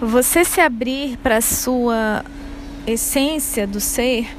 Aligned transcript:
Você 0.00 0.46
se 0.46 0.62
abrir 0.62 1.18
para 1.18 1.36
a 1.36 1.40
sua 1.42 2.24
essência 2.86 3.66
do 3.66 3.78
ser 3.78 4.34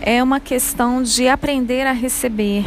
é 0.00 0.22
uma 0.22 0.38
questão 0.38 1.02
de 1.02 1.26
aprender 1.26 1.84
a 1.84 1.90
receber, 1.90 2.62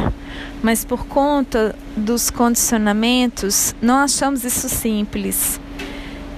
mas 0.62 0.84
por 0.84 1.06
conta 1.06 1.74
dos 1.96 2.28
condicionamentos, 2.28 3.74
não 3.80 3.96
achamos 3.96 4.44
isso 4.44 4.68
simples. 4.68 5.58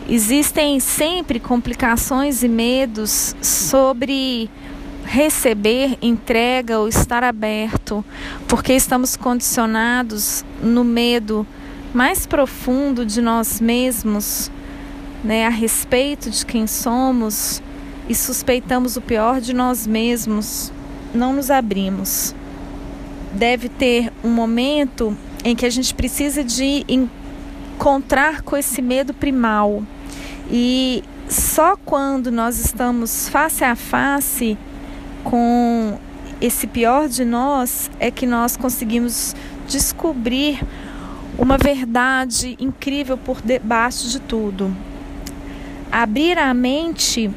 Existem 0.09 0.79
sempre 0.79 1.41
complicações 1.41 2.45
e 2.45 2.49
medos 2.49 3.35
sobre 3.43 4.49
receber, 5.05 5.99
entrega 6.01 6.79
ou 6.79 6.87
estar 6.87 7.25
aberto, 7.25 8.05
porque 8.47 8.75
estamos 8.75 9.17
condicionados 9.17 10.45
no 10.63 10.85
medo 10.85 11.45
mais 11.93 12.27
profundo 12.27 13.05
de 13.05 13.21
nós 13.21 13.61
mesmos 13.61 14.53
né, 15.27 15.45
a 15.45 15.51
respeito 15.51 16.31
de 16.31 16.47
quem 16.47 16.69
somos 16.69 17.61
e 18.09 18.15
suspeitamos 18.15 18.97
o 18.97 19.01
pior 19.01 19.41
de 19.41 19.53
nós 19.53 19.85
mesmos, 19.85 20.73
não 21.13 21.33
nos 21.33 21.51
abrimos. 21.51 22.33
Deve 23.33 23.69
ter 23.69 24.13
um 24.23 24.29
momento 24.29 25.17
em 25.45 25.57
que 25.57 25.67
a 25.67 25.71
gente 25.71 25.93
precisa 25.93 26.45
de 26.45 26.87
encontrar 26.89 28.43
com 28.43 28.57
esse 28.57 28.81
medo 28.81 29.13
primal. 29.13 29.83
E 30.49 31.03
só 31.29 31.77
quando 31.77 32.31
nós 32.31 32.65
estamos 32.65 33.29
face 33.29 33.65
a 33.65 33.75
face 33.75 34.57
com 35.25 35.99
esse 36.41 36.69
pior 36.69 37.09
de 37.09 37.25
nós 37.25 37.91
é 37.99 38.13
que 38.13 38.27
nós 38.27 38.57
conseguimos 38.57 39.35
descobrir 39.67 40.61
uma 41.37 41.59
verdade 41.59 42.57
incrível 42.61 43.19
por 43.19 43.43
debaixo 43.43 44.09
de 44.09 44.21
tudo 44.21 44.73
abrir 46.03 46.39
a 46.39 46.53
mente 46.53 47.31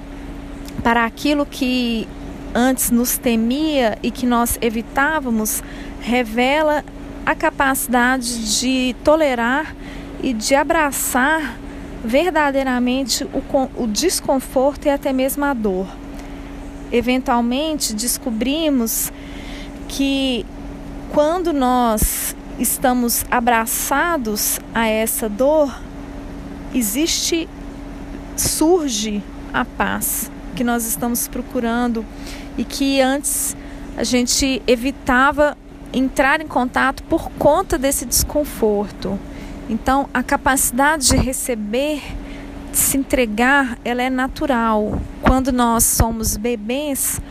para 0.84 1.05
aquilo 1.05 1.46
que 1.46 2.05
antes 2.54 2.91
nos 2.91 3.18
temia 3.18 3.98
e 4.04 4.12
que 4.12 4.26
nós 4.26 4.57
evitávamos, 4.62 5.63
revela 6.01 6.84
a 7.26 7.34
capacidade 7.34 8.60
de 8.60 8.93
tolerar 9.01 9.74
e 10.21 10.34
de 10.34 10.55
abraçar 10.55 11.57
verdadeiramente 12.04 13.24
o, 13.24 13.82
o 13.82 13.88
desconforto 13.88 14.88
e 14.88 14.90
até 14.90 15.13
mesmo 15.13 15.46
a 15.46 15.54
dor. 15.54 15.88
Eventualmente 16.91 17.94
descobrimos 17.94 19.10
que 19.88 20.46
quando 21.13 21.54
nós 21.54 22.35
estamos 22.57 23.23
abraçados 23.32 24.60
a 24.76 24.85
essa 24.85 25.29
dor, 25.29 25.73
existe 26.76 27.48
surge 28.40 29.21
a 29.54 29.63
paz 29.65 30.32
que 30.55 30.63
nós 30.63 30.85
estamos 30.85 31.27
procurando 31.27 32.05
e 32.57 32.63
que 32.63 33.01
antes 33.01 33.55
a 33.95 34.04
gente 34.04 34.62
evitava 34.68 35.57
entrar 35.93 36.41
em 36.41 36.48
contato 36.48 37.04
por 37.04 37.29
conta 37.32 37.77
desse 37.77 38.05
desconforto. 38.05 39.20
Então, 39.70 40.10
a 40.13 40.23
capacidade 40.23 41.07
de 41.07 41.15
receber, 41.15 42.01
de 42.71 42.77
se 42.77 42.98
entregar, 42.98 43.77
ela 43.84 44.01
é 44.01 44.10
natural. 44.10 44.99
Quando 45.21 45.51
nós 45.51 45.84
somos 45.84 46.37
bebês, 46.37 47.21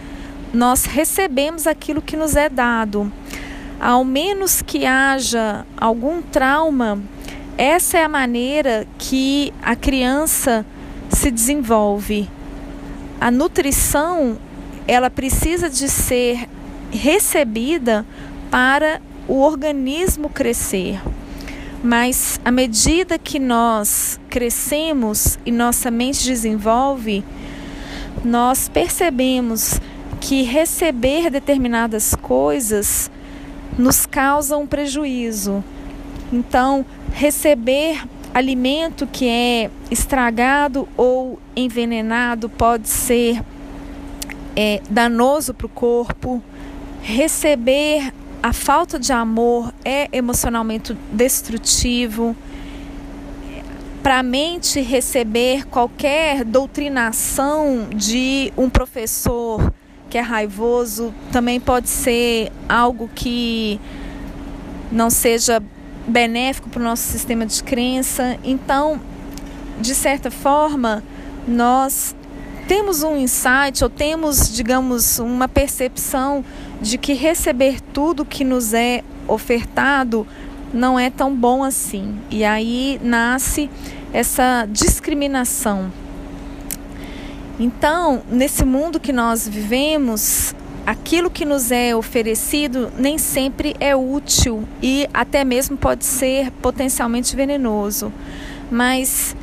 nós 0.53 0.85
recebemos 0.85 1.67
aquilo 1.67 2.01
que 2.01 2.17
nos 2.17 2.37
é 2.37 2.49
dado. 2.49 3.13
Ao 3.81 4.05
menos 4.05 4.63
que 4.63 4.87
haja 4.87 5.65
algum 5.77 6.21
trauma, 6.21 7.01
essa 7.57 7.99
é 7.99 8.05
a 8.05 8.09
maneira 8.09 8.87
que 8.99 9.53
a 9.63 9.75
criança 9.77 10.65
se 11.11 11.31
desenvolve. 11.31 12.29
A 13.21 13.31
nutrição, 13.31 14.39
ela 14.87 15.11
precisa 15.11 15.69
de 15.69 15.89
ser 15.89 16.49
recebida 16.91 18.07
para 18.51 19.01
o 19.27 19.41
organismo 19.41 20.29
crescer. 20.29 21.01
Mas 21.83 22.41
à 22.45 22.51
medida 22.51 23.19
que 23.19 23.39
nós 23.39 24.19
crescemos 24.29 25.39
e 25.47 25.53
nossa 25.53 25.91
mente 25.91 26.25
desenvolve, 26.25 27.25
nós 28.25 28.69
percebemos 28.69 29.81
que 30.21 30.43
receber 30.43 31.31
determinadas 31.31 32.15
coisas 32.15 33.11
nos 33.79 34.07
causa 34.07 34.57
um 34.57 34.67
prejuízo. 34.67 35.63
Então, 36.33 36.85
receber 37.13 38.03
alimento 38.39 39.07
que 39.07 39.27
é 39.29 39.71
estragado 39.91 40.89
ou 40.97 41.41
envenenado 41.57 42.49
pode 42.49 42.89
ser 42.89 43.43
é, 44.55 44.81
danoso 44.89 45.53
para 45.53 45.67
o 45.67 45.69
corpo. 45.69 46.43
Receber 47.03 48.13
a 48.41 48.53
falta 48.53 48.99
de 48.99 49.13
amor 49.13 49.75
é 49.85 50.09
emocionalmente 50.13 50.97
destrutivo. 51.13 52.37
Para 54.05 54.21
a 54.21 54.23
mente 54.23 54.81
receber 54.81 55.67
qualquer 55.67 56.45
doutrinação 56.45 57.89
de 57.93 58.53
um 58.57 58.71
professor 58.71 59.73
que 60.09 60.17
é 60.17 60.21
raivoso 60.21 61.13
também 61.33 61.59
pode 61.59 61.89
ser 61.89 62.53
algo 62.69 63.11
que 63.15 63.81
não 64.91 65.11
seja 65.11 65.61
benéfico 66.09 66.69
para 66.69 66.81
o 66.81 66.85
nosso 66.85 67.03
sistema 67.03 67.47
de 67.47 67.63
crença. 67.63 68.39
Então, 68.43 69.01
de 69.81 69.95
certa 69.95 70.31
forma, 70.31 71.03
nós 71.47 72.17
temos 72.67 73.03
um 73.03 73.17
insight 73.17 73.83
ou 73.83 73.91
temos, 73.91 74.53
digamos, 74.53 75.19
uma 75.19 75.49
percepção 75.49 76.45
de 76.81 76.99
que 76.99 77.13
receber 77.13 77.81
tudo 77.81 78.25
que 78.25 78.45
nos 78.45 78.73
é 78.73 79.03
ofertado 79.27 80.27
não 80.73 80.99
é 80.99 81.11
tão 81.11 81.35
bom 81.35 81.63
assim. 81.65 82.17
E 82.31 82.45
aí 82.45 83.01
nasce 83.03 83.71
essa 84.13 84.67
discriminação. 84.71 85.91
Então, 87.59 88.23
nesse 88.31 88.65
mundo 88.65 89.01
que 89.01 89.13
nós 89.13 89.49
vivemos, 89.49 90.55
aquilo 90.89 91.31
que 91.31 91.45
nos 91.45 91.71
é 91.71 91.95
oferecido 91.95 92.91
nem 92.97 93.19
sempre 93.19 93.77
é 93.79 93.95
útil 93.95 94.67
e 94.83 95.07
até 95.13 95.45
mesmo 95.45 95.77
pode 95.77 96.03
ser 96.03 96.51
potencialmente 96.63 97.37
venenoso. 97.37 98.11
Mas 98.71 99.37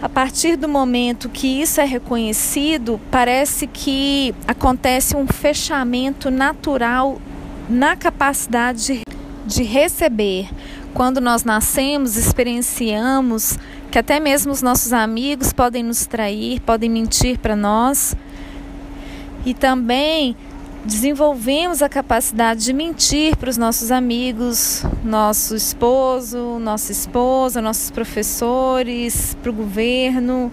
a 0.00 0.08
partir 0.08 0.56
do 0.56 0.66
momento 0.66 1.28
que 1.28 1.60
isso 1.60 1.78
é 1.78 1.84
reconhecido, 1.84 2.98
parece 3.10 3.66
que 3.66 4.34
acontece 4.48 5.14
um 5.14 5.26
fechamento 5.26 6.30
natural 6.30 7.20
na 7.68 7.94
capacidade 7.94 9.02
de 9.44 9.62
receber. 9.62 10.48
Quando 10.94 11.20
nós 11.20 11.44
nascemos, 11.44 12.16
experienciamos 12.16 13.58
que 13.90 13.98
até 13.98 14.18
mesmo 14.18 14.52
os 14.52 14.62
nossos 14.62 14.94
amigos 14.94 15.52
podem 15.52 15.82
nos 15.82 16.06
trair, 16.06 16.60
podem 16.60 16.88
mentir 16.88 17.38
para 17.38 17.54
nós. 17.54 18.16
E 19.46 19.54
também 19.54 20.36
desenvolvemos 20.84 21.82
a 21.82 21.88
capacidade 21.88 22.64
de 22.64 22.72
mentir 22.72 23.36
para 23.36 23.48
os 23.48 23.56
nossos 23.56 23.92
amigos, 23.92 24.84
nosso 25.04 25.54
esposo, 25.54 26.58
nossa 26.58 26.90
esposa, 26.90 27.62
nossos 27.62 27.90
professores, 27.90 29.36
para 29.40 29.50
o 29.50 29.54
governo. 29.54 30.50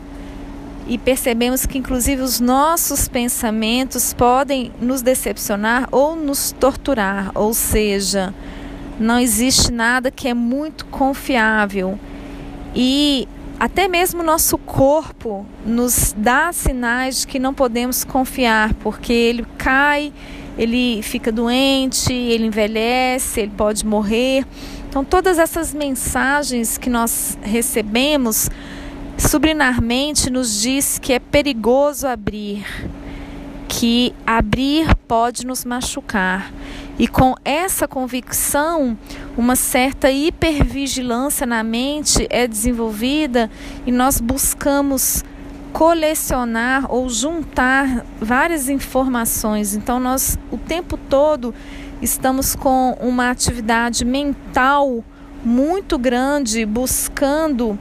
E 0.87 0.97
percebemos 0.99 1.65
que, 1.65 1.79
inclusive, 1.79 2.21
os 2.21 2.39
nossos 2.39 3.07
pensamentos 3.07 4.13
podem 4.13 4.71
nos 4.79 5.01
decepcionar 5.01 5.87
ou 5.91 6.15
nos 6.15 6.51
torturar, 6.51 7.31
ou 7.33 7.51
seja, 7.53 8.31
não 8.99 9.19
existe 9.19 9.71
nada 9.71 10.11
que 10.11 10.27
é 10.27 10.35
muito 10.35 10.85
confiável. 10.85 11.97
E 12.75 13.27
até 13.63 13.87
mesmo 13.87 14.21
nosso 14.21 14.57
corpo 14.57 15.45
nos 15.65 16.13
dá 16.17 16.51
sinais 16.51 17.21
de 17.21 17.27
que 17.27 17.39
não 17.39 17.53
podemos 17.53 18.03
confiar, 18.03 18.73
porque 18.73 19.13
ele 19.13 19.45
cai, 19.57 20.11
ele 20.57 21.01
fica 21.01 21.31
doente, 21.31 22.11
ele 22.11 22.47
envelhece, 22.47 23.39
ele 23.39 23.53
pode 23.55 23.85
morrer. 23.85 24.45
Então, 24.89 25.05
todas 25.05 25.39
essas 25.39 25.73
mensagens 25.73 26.77
que 26.77 26.89
nós 26.89 27.37
recebemos 27.41 28.49
subliminarmente 29.17 30.29
nos 30.29 30.61
diz 30.61 30.99
que 30.99 31.13
é 31.13 31.19
perigoso 31.19 32.05
abrir, 32.05 32.65
que 33.83 34.15
abrir 34.25 34.95
pode 35.09 35.45
nos 35.45 35.65
machucar. 35.65 36.53
E 36.97 37.05
com 37.05 37.35
essa 37.43 37.85
convicção, 37.85 38.97
uma 39.35 39.57
certa 39.57 40.09
hipervigilância 40.09 41.45
na 41.45 41.61
mente 41.65 42.25
é 42.29 42.47
desenvolvida 42.47 43.51
e 43.85 43.91
nós 43.91 44.21
buscamos 44.21 45.21
colecionar 45.73 46.89
ou 46.89 47.09
juntar 47.09 48.05
várias 48.21 48.69
informações. 48.69 49.75
Então, 49.75 49.99
nós 49.99 50.39
o 50.49 50.57
tempo 50.57 50.95
todo 50.95 51.53
estamos 52.01 52.55
com 52.55 52.97
uma 53.01 53.31
atividade 53.31 54.05
mental 54.05 55.03
muito 55.43 55.97
grande, 55.97 56.65
buscando 56.65 57.77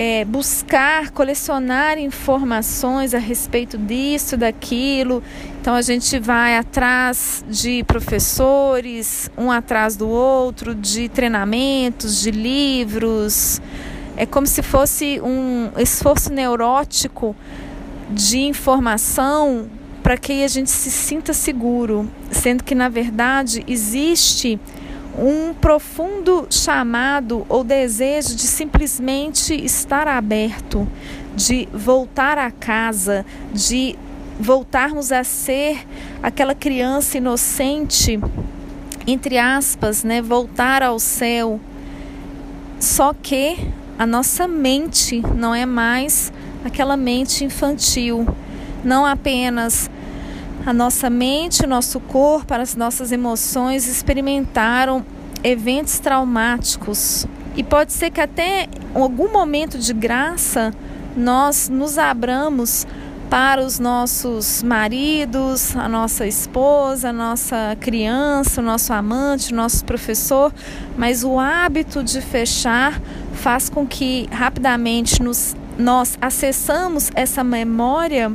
é, 0.00 0.24
buscar, 0.24 1.10
colecionar 1.10 1.98
informações 1.98 3.14
a 3.14 3.18
respeito 3.18 3.76
disso, 3.76 4.36
daquilo. 4.36 5.20
Então 5.60 5.74
a 5.74 5.82
gente 5.82 6.20
vai 6.20 6.56
atrás 6.56 7.44
de 7.48 7.82
professores, 7.82 9.28
um 9.36 9.50
atrás 9.50 9.96
do 9.96 10.08
outro, 10.08 10.72
de 10.72 11.08
treinamentos, 11.08 12.20
de 12.20 12.30
livros. 12.30 13.60
É 14.16 14.24
como 14.24 14.46
se 14.46 14.62
fosse 14.62 15.20
um 15.20 15.72
esforço 15.76 16.32
neurótico 16.32 17.34
de 18.08 18.38
informação 18.38 19.68
para 20.00 20.16
que 20.16 20.44
a 20.44 20.48
gente 20.48 20.70
se 20.70 20.92
sinta 20.92 21.32
seguro, 21.32 22.08
sendo 22.30 22.62
que 22.62 22.72
na 22.76 22.88
verdade 22.88 23.64
existe 23.66 24.60
um 25.18 25.52
profundo 25.52 26.46
chamado 26.48 27.44
ou 27.48 27.64
desejo 27.64 28.36
de 28.36 28.42
simplesmente 28.42 29.54
estar 29.54 30.06
aberto, 30.06 30.86
de 31.34 31.68
voltar 31.72 32.38
a 32.38 32.50
casa, 32.50 33.26
de 33.52 33.98
voltarmos 34.38 35.10
a 35.10 35.24
ser 35.24 35.84
aquela 36.22 36.54
criança 36.54 37.18
inocente, 37.18 38.20
entre 39.06 39.38
aspas, 39.38 40.04
né, 40.04 40.22
voltar 40.22 40.82
ao 40.82 40.98
céu. 41.00 41.60
Só 42.78 43.12
que 43.12 43.56
a 43.98 44.06
nossa 44.06 44.46
mente 44.46 45.20
não 45.34 45.52
é 45.52 45.66
mais 45.66 46.32
aquela 46.64 46.96
mente 46.96 47.44
infantil, 47.44 48.26
não 48.84 49.04
apenas 49.04 49.90
a 50.66 50.72
nossa 50.72 51.08
mente, 51.08 51.64
o 51.64 51.68
nosso 51.68 52.00
corpo, 52.00 52.52
as 52.54 52.76
nossas 52.76 53.12
emoções 53.12 53.86
experimentaram 53.86 55.04
eventos 55.42 55.98
traumáticos. 55.98 57.26
E 57.56 57.62
pode 57.62 57.92
ser 57.92 58.10
que 58.10 58.20
até 58.20 58.64
em 58.94 59.00
algum 59.00 59.32
momento 59.32 59.78
de 59.78 59.92
graça 59.92 60.72
nós 61.16 61.68
nos 61.68 61.98
abramos 61.98 62.86
para 63.28 63.62
os 63.62 63.78
nossos 63.78 64.62
maridos, 64.62 65.76
a 65.76 65.88
nossa 65.88 66.26
esposa, 66.26 67.10
a 67.10 67.12
nossa 67.12 67.76
criança, 67.78 68.60
o 68.60 68.64
nosso 68.64 68.92
amante, 68.92 69.52
o 69.52 69.56
nosso 69.56 69.84
professor, 69.84 70.52
mas 70.96 71.24
o 71.24 71.38
hábito 71.38 72.02
de 72.02 72.20
fechar 72.22 73.00
faz 73.34 73.68
com 73.68 73.86
que 73.86 74.26
rapidamente 74.32 75.22
nos, 75.22 75.54
nós 75.78 76.16
acessamos 76.20 77.10
essa 77.14 77.44
memória 77.44 78.32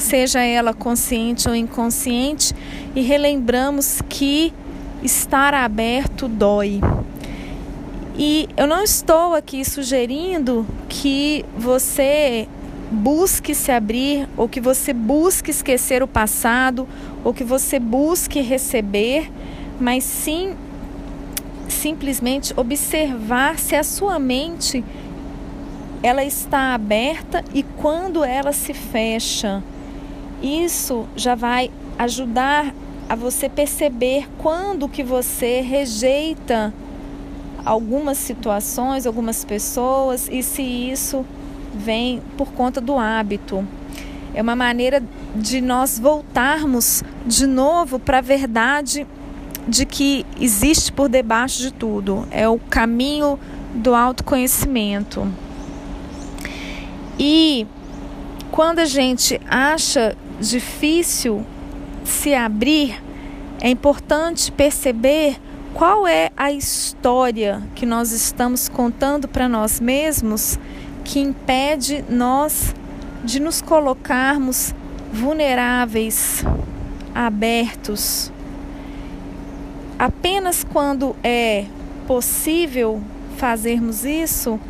seja 0.00 0.40
ela 0.40 0.74
consciente 0.74 1.48
ou 1.48 1.54
inconsciente, 1.54 2.54
e 2.94 3.00
relembramos 3.00 4.02
que 4.08 4.52
estar 5.02 5.54
aberto 5.54 6.28
dói. 6.28 6.80
E 8.16 8.48
eu 8.56 8.66
não 8.66 8.82
estou 8.82 9.34
aqui 9.34 9.64
sugerindo 9.64 10.66
que 10.88 11.44
você 11.56 12.48
busque 12.90 13.54
se 13.54 13.70
abrir, 13.70 14.28
ou 14.36 14.48
que 14.48 14.60
você 14.60 14.92
busque 14.92 15.50
esquecer 15.50 16.02
o 16.02 16.08
passado, 16.08 16.88
ou 17.22 17.32
que 17.32 17.44
você 17.44 17.78
busque 17.78 18.40
receber, 18.40 19.30
mas 19.78 20.04
sim 20.04 20.54
simplesmente 21.68 22.52
observar 22.56 23.58
se 23.58 23.76
a 23.76 23.84
sua 23.84 24.18
mente 24.18 24.84
ela 26.02 26.24
está 26.24 26.74
aberta 26.74 27.44
e 27.54 27.62
quando 27.62 28.24
ela 28.24 28.52
se 28.52 28.74
fecha. 28.74 29.62
Isso 30.42 31.06
já 31.14 31.34
vai 31.34 31.70
ajudar 31.98 32.74
a 33.08 33.14
você 33.14 33.48
perceber 33.48 34.28
quando 34.38 34.88
que 34.88 35.02
você 35.02 35.60
rejeita 35.60 36.72
algumas 37.64 38.18
situações, 38.18 39.06
algumas 39.06 39.44
pessoas 39.44 40.28
e 40.30 40.42
se 40.42 40.62
isso 40.62 41.26
vem 41.74 42.22
por 42.36 42.52
conta 42.52 42.80
do 42.80 42.98
hábito. 42.98 43.66
É 44.32 44.40
uma 44.40 44.56
maneira 44.56 45.02
de 45.34 45.60
nós 45.60 45.98
voltarmos 45.98 47.02
de 47.26 47.46
novo 47.46 47.98
para 47.98 48.18
a 48.18 48.22
verdade 48.22 49.06
de 49.66 49.84
que 49.84 50.24
existe 50.40 50.92
por 50.92 51.08
debaixo 51.08 51.60
de 51.62 51.72
tudo. 51.72 52.26
É 52.30 52.48
o 52.48 52.58
caminho 52.58 53.38
do 53.74 53.94
autoconhecimento. 53.94 55.26
E 57.18 57.66
quando 58.60 58.80
a 58.80 58.84
gente 58.84 59.40
acha 59.48 60.14
difícil 60.38 61.46
se 62.04 62.34
abrir, 62.34 63.02
é 63.58 63.70
importante 63.70 64.52
perceber 64.52 65.38
qual 65.72 66.06
é 66.06 66.30
a 66.36 66.52
história 66.52 67.62
que 67.74 67.86
nós 67.86 68.12
estamos 68.12 68.68
contando 68.68 69.26
para 69.26 69.48
nós 69.48 69.80
mesmos 69.80 70.58
que 71.04 71.20
impede 71.20 72.04
nós 72.06 72.74
de 73.24 73.40
nos 73.40 73.62
colocarmos 73.62 74.74
vulneráveis, 75.10 76.44
abertos. 77.14 78.30
Apenas 79.98 80.64
quando 80.64 81.16
é 81.24 81.64
possível 82.06 83.02
fazermos 83.38 84.04
isso 84.04 84.60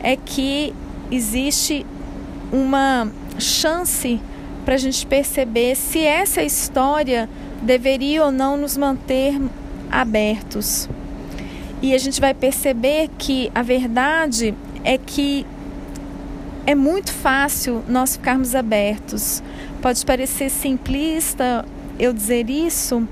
é 0.00 0.14
que 0.14 0.72
existe 1.10 1.84
uma 2.52 3.08
chance 3.38 4.20
para 4.64 4.74
a 4.74 4.78
gente 4.78 5.06
perceber 5.06 5.76
se 5.76 6.00
essa 6.00 6.42
história 6.42 7.28
deveria 7.62 8.24
ou 8.24 8.30
não 8.30 8.56
nos 8.56 8.76
manter 8.76 9.40
abertos. 9.90 10.88
E 11.82 11.94
a 11.94 11.98
gente 11.98 12.20
vai 12.20 12.34
perceber 12.34 13.08
que 13.18 13.50
a 13.54 13.62
verdade 13.62 14.54
é 14.84 14.98
que 14.98 15.46
é 16.66 16.74
muito 16.74 17.12
fácil 17.12 17.82
nós 17.88 18.16
ficarmos 18.16 18.54
abertos. 18.54 19.42
Pode 19.80 20.04
parecer 20.04 20.50
simplista 20.50 21.64
eu 21.98 22.12
dizer 22.12 22.50
isso, 22.50 23.06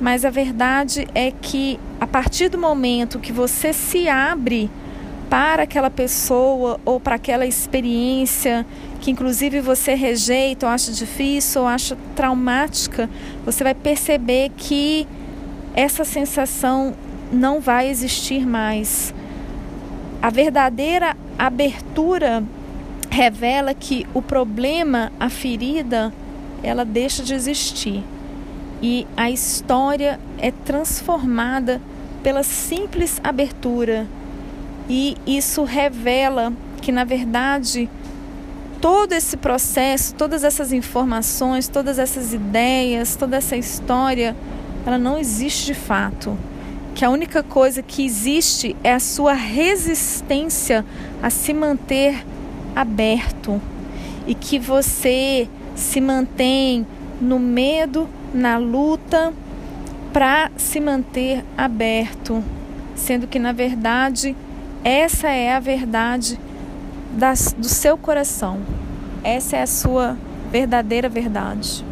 mas 0.00 0.24
a 0.24 0.30
verdade 0.30 1.06
é 1.14 1.30
que 1.30 1.78
a 2.00 2.06
partir 2.06 2.48
do 2.48 2.58
momento 2.58 3.18
que 3.18 3.32
você 3.32 3.72
se 3.72 4.08
abre 4.08 4.70
para 5.28 5.64
aquela 5.64 5.90
pessoa 5.90 6.78
ou 6.84 7.00
para 7.00 7.16
aquela 7.16 7.46
experiência 7.46 8.64
que 9.00 9.10
inclusive 9.10 9.60
você 9.60 9.94
rejeita 9.94 10.66
ou 10.66 10.72
acha 10.72 10.90
difícil 10.92 11.62
ou 11.62 11.68
acha 11.68 11.96
traumática, 12.14 13.08
você 13.44 13.62
vai 13.62 13.74
perceber 13.74 14.50
que 14.56 15.06
essa 15.74 16.04
sensação 16.04 16.94
não 17.32 17.60
vai 17.60 17.88
existir 17.88 18.46
mais. 18.46 19.14
A 20.22 20.30
verdadeira 20.30 21.16
abertura 21.38 22.42
revela 23.10 23.74
que 23.74 24.06
o 24.12 24.22
problema, 24.22 25.12
a 25.20 25.28
ferida, 25.28 26.12
ela 26.62 26.84
deixa 26.84 27.22
de 27.22 27.34
existir. 27.34 28.02
E 28.82 29.06
a 29.16 29.30
história 29.30 30.18
é 30.38 30.50
transformada 30.50 31.80
pela 32.22 32.42
simples 32.42 33.20
abertura 33.22 34.06
e 34.88 35.16
isso 35.26 35.64
revela 35.64 36.52
que, 36.80 36.92
na 36.92 37.04
verdade, 37.04 37.88
todo 38.80 39.12
esse 39.12 39.36
processo, 39.36 40.14
todas 40.14 40.44
essas 40.44 40.72
informações, 40.72 41.66
todas 41.68 41.98
essas 41.98 42.32
ideias, 42.32 43.16
toda 43.16 43.36
essa 43.36 43.56
história, 43.56 44.36
ela 44.86 44.98
não 44.98 45.18
existe 45.18 45.66
de 45.66 45.74
fato. 45.74 46.38
Que 46.94 47.04
a 47.04 47.10
única 47.10 47.42
coisa 47.42 47.82
que 47.82 48.04
existe 48.04 48.76
é 48.82 48.94
a 48.94 49.00
sua 49.00 49.34
resistência 49.34 50.84
a 51.22 51.28
se 51.28 51.52
manter 51.52 52.24
aberto 52.74 53.60
e 54.26 54.34
que 54.34 54.58
você 54.58 55.48
se 55.74 56.00
mantém 56.00 56.86
no 57.20 57.38
medo, 57.38 58.08
na 58.32 58.56
luta 58.56 59.32
para 60.12 60.50
se 60.56 60.80
manter 60.80 61.44
aberto, 61.56 62.42
sendo 62.94 63.26
que 63.26 63.38
na 63.38 63.52
verdade 63.52 64.34
essa 64.88 65.28
é 65.28 65.52
a 65.52 65.58
verdade 65.58 66.38
das, 67.10 67.52
do 67.58 67.68
seu 67.68 67.98
coração. 67.98 68.60
Essa 69.24 69.56
é 69.56 69.62
a 69.62 69.66
sua 69.66 70.16
verdadeira 70.52 71.08
verdade. 71.08 71.84